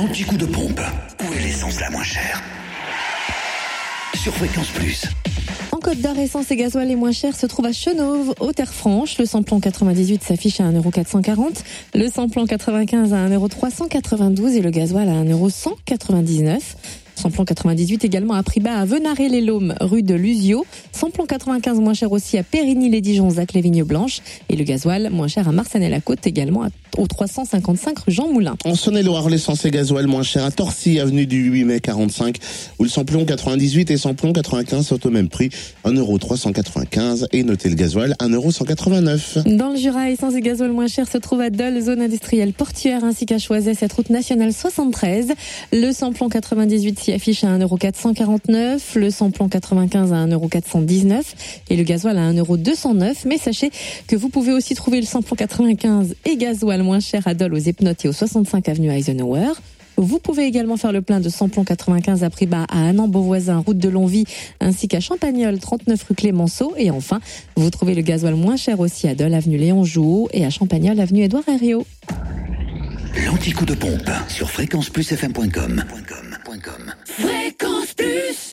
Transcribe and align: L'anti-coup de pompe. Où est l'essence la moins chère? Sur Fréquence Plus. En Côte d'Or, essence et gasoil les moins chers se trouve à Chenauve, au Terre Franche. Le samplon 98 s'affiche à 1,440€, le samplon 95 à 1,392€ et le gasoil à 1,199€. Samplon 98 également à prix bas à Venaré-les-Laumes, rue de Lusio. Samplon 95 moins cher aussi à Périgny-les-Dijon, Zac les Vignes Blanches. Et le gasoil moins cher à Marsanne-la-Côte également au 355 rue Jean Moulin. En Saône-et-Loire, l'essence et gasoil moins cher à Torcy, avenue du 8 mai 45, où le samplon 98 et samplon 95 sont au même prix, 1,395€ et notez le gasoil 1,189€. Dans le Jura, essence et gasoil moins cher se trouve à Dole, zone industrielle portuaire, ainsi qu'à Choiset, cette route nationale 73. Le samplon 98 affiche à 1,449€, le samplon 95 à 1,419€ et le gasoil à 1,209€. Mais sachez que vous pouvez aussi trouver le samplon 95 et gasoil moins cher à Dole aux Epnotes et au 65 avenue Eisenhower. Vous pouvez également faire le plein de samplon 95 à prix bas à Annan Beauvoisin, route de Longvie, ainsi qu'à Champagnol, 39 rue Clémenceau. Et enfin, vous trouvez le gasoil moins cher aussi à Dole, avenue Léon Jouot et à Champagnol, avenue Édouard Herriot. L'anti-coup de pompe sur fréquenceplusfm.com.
L'anti-coup 0.00 0.38
de 0.38 0.46
pompe. 0.46 0.80
Où 1.20 1.32
est 1.34 1.42
l'essence 1.42 1.78
la 1.78 1.90
moins 1.90 2.02
chère? 2.02 2.42
Sur 4.14 4.32
Fréquence 4.32 4.68
Plus. 4.68 5.04
En 5.72 5.76
Côte 5.76 6.00
d'Or, 6.00 6.18
essence 6.18 6.50
et 6.50 6.56
gasoil 6.56 6.88
les 6.88 6.96
moins 6.96 7.12
chers 7.12 7.36
se 7.36 7.44
trouve 7.44 7.66
à 7.66 7.72
Chenauve, 7.72 8.34
au 8.40 8.50
Terre 8.54 8.72
Franche. 8.72 9.18
Le 9.18 9.26
samplon 9.26 9.60
98 9.60 10.22
s'affiche 10.22 10.58
à 10.60 10.64
1,440€, 10.64 11.62
le 11.94 12.08
samplon 12.08 12.46
95 12.46 13.12
à 13.12 13.28
1,392€ 13.28 14.56
et 14.56 14.62
le 14.62 14.70
gasoil 14.70 15.06
à 15.06 15.22
1,199€. 15.22 16.60
Samplon 17.14 17.44
98 17.44 18.02
également 18.02 18.32
à 18.32 18.42
prix 18.42 18.60
bas 18.60 18.78
à 18.78 18.86
Venaré-les-Laumes, 18.86 19.74
rue 19.82 20.02
de 20.02 20.14
Lusio. 20.14 20.64
Samplon 21.00 21.24
95 21.24 21.80
moins 21.80 21.94
cher 21.94 22.12
aussi 22.12 22.36
à 22.36 22.42
Périgny-les-Dijon, 22.42 23.30
Zac 23.30 23.54
les 23.54 23.62
Vignes 23.62 23.84
Blanches. 23.84 24.20
Et 24.50 24.56
le 24.56 24.64
gasoil 24.64 25.08
moins 25.10 25.28
cher 25.28 25.48
à 25.48 25.52
Marsanne-la-Côte 25.52 26.26
également 26.26 26.66
au 26.98 27.06
355 27.06 27.98
rue 28.00 28.12
Jean 28.12 28.28
Moulin. 28.28 28.56
En 28.66 28.74
Saône-et-Loire, 28.74 29.30
l'essence 29.30 29.64
et 29.64 29.70
gasoil 29.70 30.06
moins 30.06 30.22
cher 30.22 30.44
à 30.44 30.50
Torcy, 30.50 31.00
avenue 31.00 31.26
du 31.26 31.44
8 31.44 31.64
mai 31.64 31.80
45, 31.80 32.36
où 32.78 32.82
le 32.82 32.90
samplon 32.90 33.24
98 33.24 33.90
et 33.90 33.96
samplon 33.96 34.34
95 34.34 34.86
sont 34.86 35.06
au 35.06 35.10
même 35.10 35.30
prix, 35.30 35.48
1,395€ 35.86 37.28
et 37.32 37.44
notez 37.44 37.70
le 37.70 37.76
gasoil 37.76 38.14
1,189€. 38.20 39.56
Dans 39.56 39.70
le 39.70 39.76
Jura, 39.76 40.10
essence 40.10 40.34
et 40.34 40.42
gasoil 40.42 40.72
moins 40.72 40.88
cher 40.88 41.08
se 41.08 41.16
trouve 41.16 41.40
à 41.40 41.48
Dole, 41.48 41.80
zone 41.80 42.02
industrielle 42.02 42.52
portuaire, 42.52 43.04
ainsi 43.04 43.24
qu'à 43.24 43.38
Choiset, 43.38 43.72
cette 43.74 43.94
route 43.94 44.10
nationale 44.10 44.52
73. 44.52 45.28
Le 45.72 45.92
samplon 45.92 46.28
98 46.28 47.12
affiche 47.14 47.44
à 47.44 47.56
1,449€, 47.56 48.80
le 48.96 49.10
samplon 49.10 49.48
95 49.48 50.12
à 50.12 50.26
1,419€ 50.90 51.22
et 51.70 51.76
le 51.76 51.82
gasoil 51.82 52.18
à 52.18 52.32
1,209€. 52.32 53.22
Mais 53.26 53.38
sachez 53.38 53.70
que 54.06 54.16
vous 54.16 54.28
pouvez 54.28 54.52
aussi 54.52 54.74
trouver 54.74 55.00
le 55.00 55.06
samplon 55.06 55.36
95 55.36 56.14
et 56.24 56.36
gasoil 56.36 56.82
moins 56.82 57.00
cher 57.00 57.26
à 57.26 57.34
Dole 57.34 57.54
aux 57.54 57.58
Epnotes 57.58 58.04
et 58.04 58.08
au 58.08 58.12
65 58.12 58.68
avenue 58.68 58.90
Eisenhower. 58.90 59.52
Vous 59.96 60.18
pouvez 60.18 60.44
également 60.44 60.78
faire 60.78 60.92
le 60.92 61.02
plein 61.02 61.20
de 61.20 61.28
samplon 61.28 61.62
95 61.62 62.24
à 62.24 62.30
prix 62.30 62.46
bas 62.46 62.64
à 62.70 62.88
Annan 62.88 63.06
Beauvoisin, 63.06 63.58
route 63.58 63.76
de 63.76 63.88
Longvie, 63.90 64.24
ainsi 64.60 64.88
qu'à 64.88 65.00
Champagnol, 65.00 65.58
39 65.58 66.02
rue 66.02 66.14
Clémenceau. 66.14 66.72
Et 66.78 66.90
enfin, 66.90 67.20
vous 67.56 67.68
trouvez 67.68 67.94
le 67.94 68.00
gasoil 68.00 68.34
moins 68.34 68.56
cher 68.56 68.80
aussi 68.80 69.08
à 69.08 69.14
Dole, 69.14 69.34
avenue 69.34 69.58
Léon 69.58 69.84
Jouot 69.84 70.30
et 70.32 70.46
à 70.46 70.50
Champagnol, 70.50 70.98
avenue 70.98 71.24
Édouard 71.24 71.44
Herriot. 71.48 71.86
L'anti-coup 73.26 73.66
de 73.66 73.74
pompe 73.74 74.10
sur 74.28 74.50
fréquenceplusfm.com. 74.50 75.84